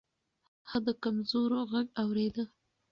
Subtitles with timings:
[0.71, 2.43] هغه د کمزورو غږ اورېده.